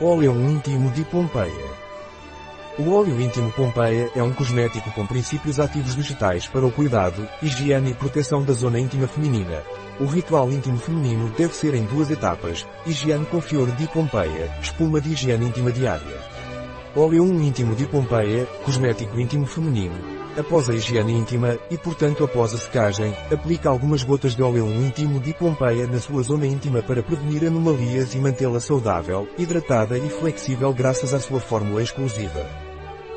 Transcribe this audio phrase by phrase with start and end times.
[0.00, 1.70] Óleo íntimo de Pompeia.
[2.80, 7.92] O óleo íntimo Pompeia é um cosmético com princípios ativos vegetais para o cuidado, higiene
[7.92, 9.62] e proteção da zona íntima feminina.
[10.00, 15.00] O ritual íntimo feminino deve ser em duas etapas, higiene com fior de Pompeia, espuma
[15.00, 16.18] de higiene íntima diária.
[16.96, 19.94] Óleo íntimo de Pompeia, cosmético íntimo feminino,
[20.36, 25.20] Após a higiene íntima, e portanto após a secagem, aplique algumas gotas de óleo íntimo
[25.20, 30.72] de Pompeia na sua zona íntima para prevenir anomalias e mantê-la saudável, hidratada e flexível
[30.72, 32.44] graças à sua fórmula exclusiva.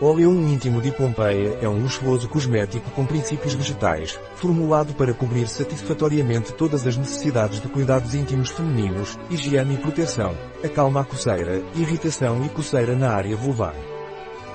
[0.00, 6.52] Óleo íntimo de Pompeia é um luxuoso cosmético com princípios vegetais, formulado para cobrir satisfatoriamente
[6.52, 10.32] todas as necessidades de cuidados íntimos femininos, higiene e proteção,
[10.62, 13.74] acalma a coceira, irritação e coceira na área vulvar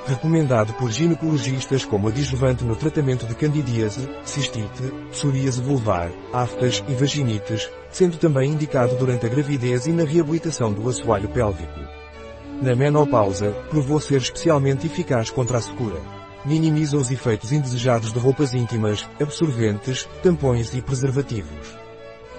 [0.05, 7.69] recomendado por ginecologistas como adjuvante no tratamento de candidíase, cistite, psoríase vulvar, aftas e vaginites,
[7.89, 11.79] sendo também indicado durante a gravidez e na reabilitação do assoalho pélvico.
[12.61, 15.99] Na menopausa, provou ser especialmente eficaz contra a secura.
[16.45, 21.75] Minimiza os efeitos indesejados de roupas íntimas, absorventes, tampões e preservativos.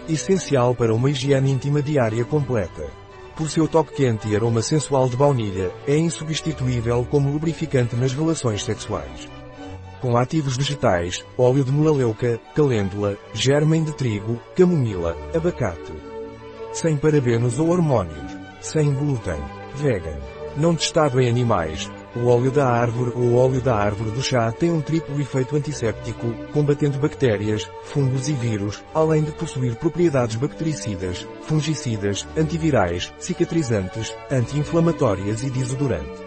[0.09, 3.06] Essencial para uma higiene íntima diária completa.
[3.37, 8.65] Por seu toque quente e aroma sensual de baunilha, é insubstituível como lubrificante nas relações
[8.65, 9.29] sexuais.
[10.01, 15.93] Com ativos vegetais, óleo de melaleuca, calêndula, germem de trigo, camomila, abacate.
[16.73, 18.37] Sem parabenos ou hormônios.
[18.63, 19.41] Sem glúten.
[19.75, 20.19] Vegan.
[20.57, 24.73] Não testado em animais, o óleo da árvore ou óleo da árvore do chá tem
[24.73, 32.27] um triplo efeito antisséptico, combatendo bactérias, fungos e vírus, além de possuir propriedades bactericidas, fungicidas,
[32.37, 36.25] antivirais, cicatrizantes, anti-inflamatórias e desodorante.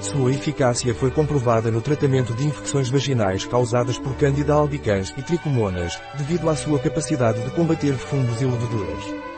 [0.00, 5.98] Sua eficácia foi comprovada no tratamento de infecções vaginais causadas por Candida albicans e tricomonas,
[6.18, 9.33] devido à sua capacidade de combater fungos e leveduras.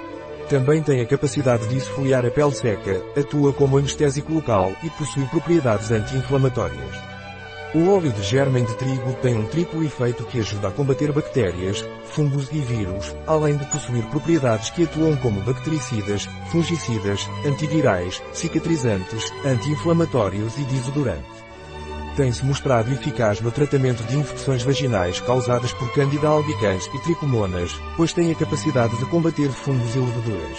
[0.48, 5.26] Também tem a capacidade de esfoliar a pele seca, atua como anestésico local e possui
[5.26, 6.96] propriedades anti-inflamatórias.
[7.74, 11.84] O óleo de germem de trigo tem um triplo efeito que ajuda a combater bactérias,
[12.04, 20.56] fungos e vírus, além de possuir propriedades que atuam como bactericidas, fungicidas, antivirais, cicatrizantes, anti-inflamatórios
[20.58, 21.35] e desodorantes
[22.16, 28.12] tem-se mostrado eficaz no tratamento de infecções vaginais causadas por Candida albicans e tricomonas, pois
[28.12, 30.58] tem a capacidade de combater fungos e leveduras.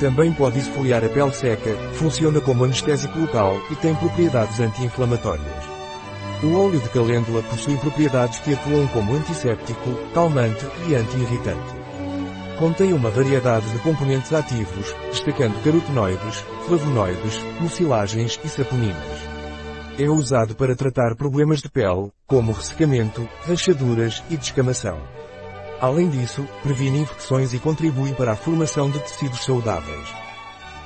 [0.00, 5.64] Também pode esfoliar a pele seca, funciona como anestésico local e tem propriedades anti-inflamatórias.
[6.42, 11.74] O óleo de calêndula possui propriedades que atuam como antisséptico, calmante e anti-irritante.
[12.58, 19.33] Contém uma variedade de componentes ativos, destacando carotenoides, flavonoides, mucilagens e saponinas.
[19.96, 24.98] É usado para tratar problemas de pele, como ressecamento, rachaduras e descamação.
[25.80, 30.12] Além disso, previne infecções e contribui para a formação de tecidos saudáveis.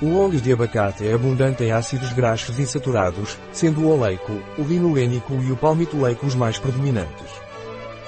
[0.03, 5.33] O óleo de abacate é abundante em ácidos graxos insaturados, sendo o oleico, o linolênico
[5.43, 7.33] e o palmitoleico os mais predominantes.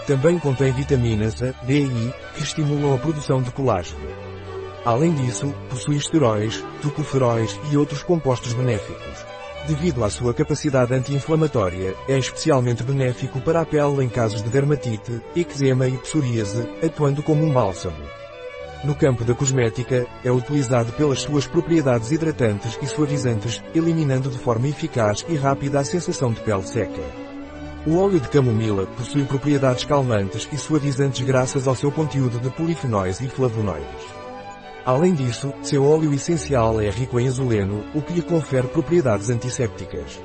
[0.06, 4.06] Também contém vitaminas A, D e I, que estimulam a produção de colágeno.
[4.84, 9.40] Além disso, possui esteróis, tocoferóis e outros compostos benéficos.
[9.66, 15.21] Devido à sua capacidade anti-inflamatória, é especialmente benéfico para a pele em casos de dermatite,
[15.37, 17.97] eczema e psoríase, atuando como um bálsamo.
[18.82, 24.66] No campo da cosmética, é utilizado pelas suas propriedades hidratantes e suavizantes, eliminando de forma
[24.66, 27.03] eficaz e rápida a sensação de pele seca.
[27.87, 33.21] O óleo de camomila possui propriedades calmantes e suavizantes graças ao seu conteúdo de polifenóis
[33.21, 34.19] e flavonoides.
[34.84, 40.18] Além disso, seu óleo essencial é rico em azuleno, o que lhe confere propriedades antissépticas.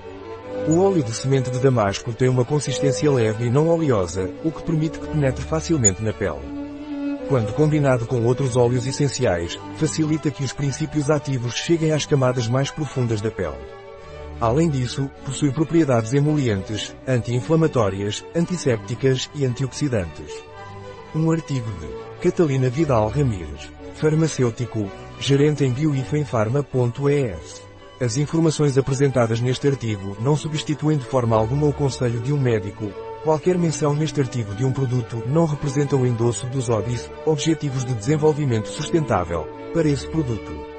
[0.68, 4.64] O óleo de semente de damasco tem uma consistência leve e não oleosa, o que
[4.64, 6.40] permite que penetre facilmente na pele.
[7.28, 12.72] Quando combinado com outros óleos essenciais, facilita que os princípios ativos cheguem às camadas mais
[12.72, 13.58] profundas da pele.
[14.40, 20.32] Além disso, possui propriedades emolientes, anti-inflamatórias, antissépticas e antioxidantes.
[21.14, 24.90] Um artigo de Catalina Vidal Ramírez farmacêutico,
[25.20, 27.64] gerente em bioifenfarma.es.
[28.00, 32.92] As informações apresentadas neste artigo não substituem de forma alguma o conselho de um médico.
[33.24, 37.94] Qualquer menção neste artigo de um produto não representa o endosso dos ODIs, Objetivos de
[37.94, 40.75] Desenvolvimento Sustentável, para esse produto.